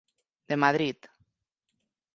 [0.49, 0.97] De Madrid.